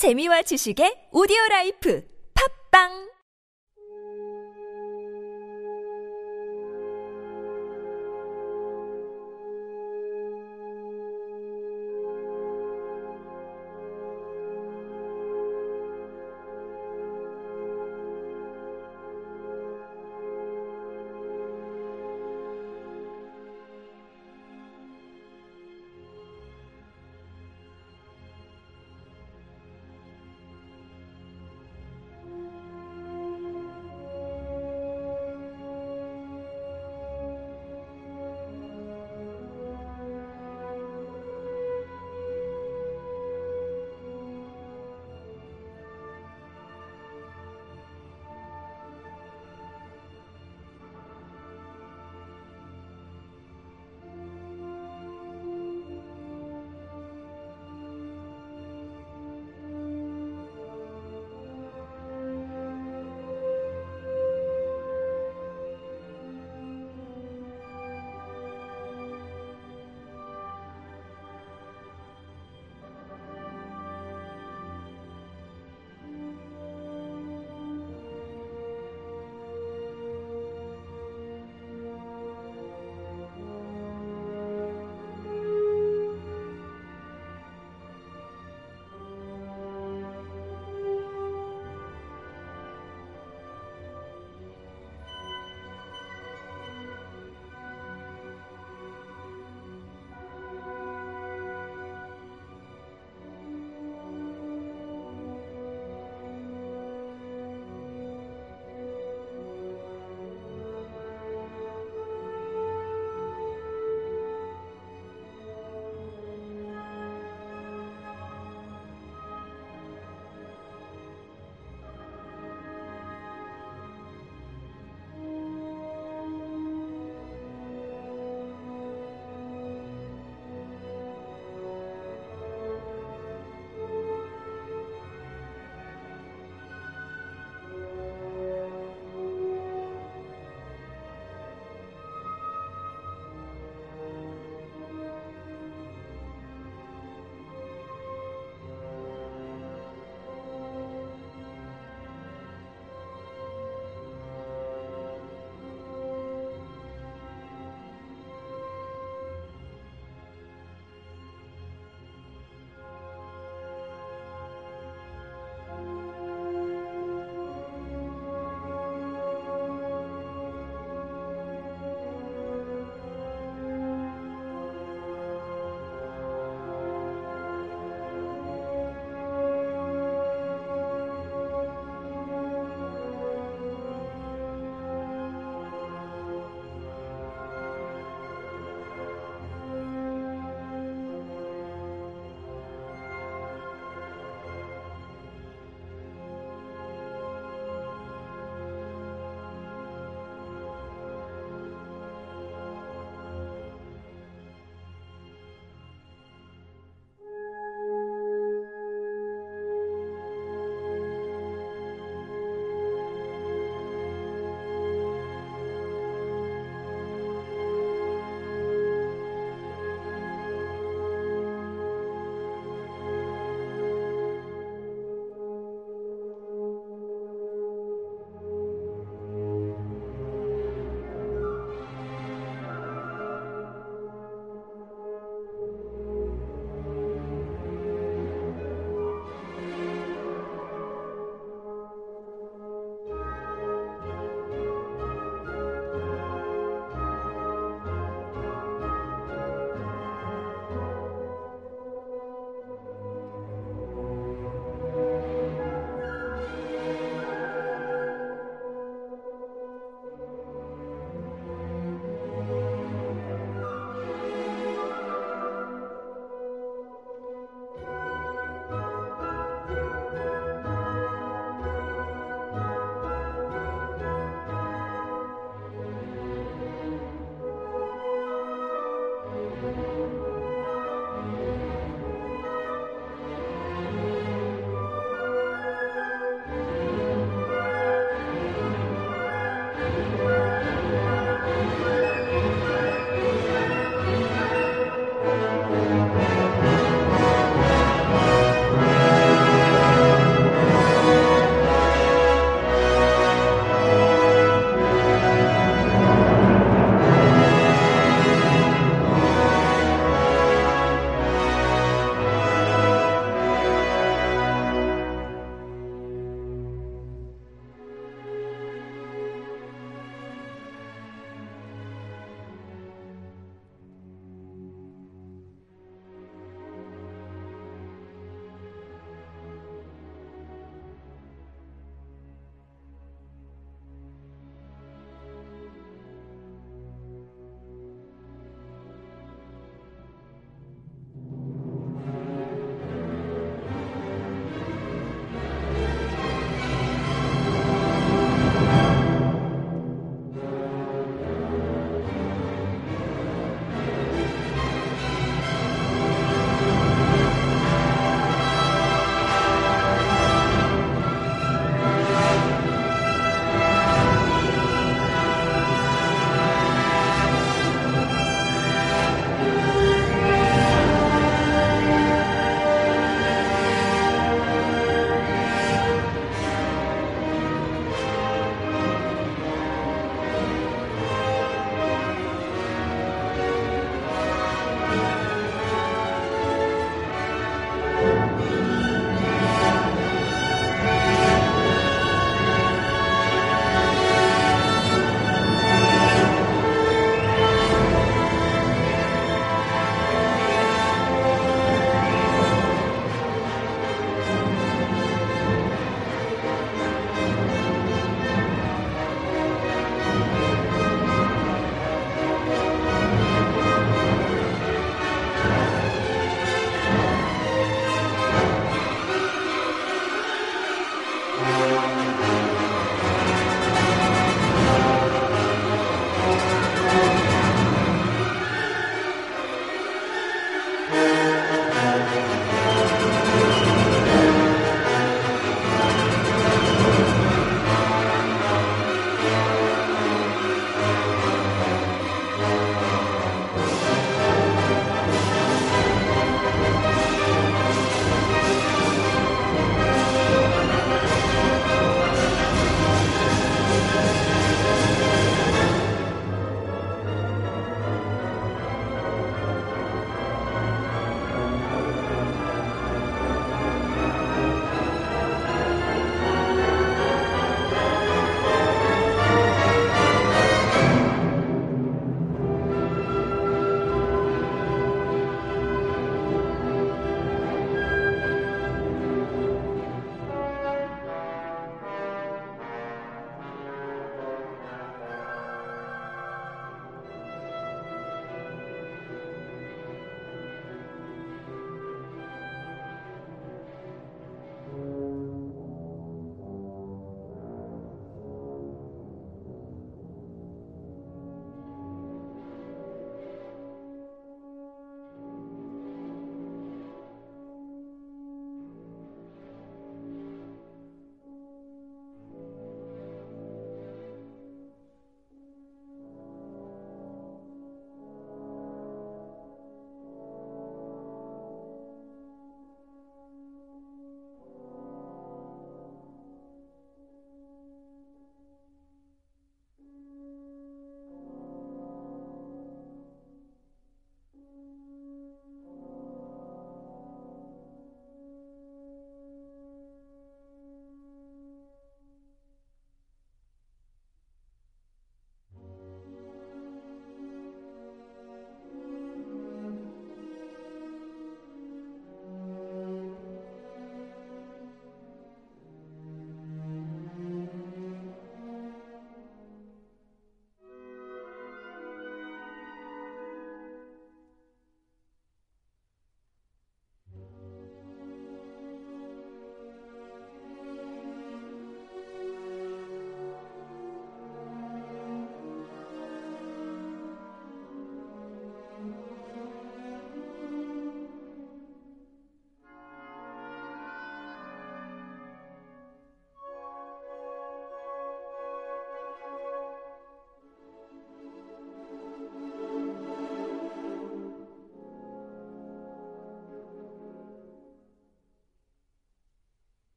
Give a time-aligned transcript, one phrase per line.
[0.00, 2.00] 재미와 지식의 오디오 라이프.
[2.32, 3.09] 팝빵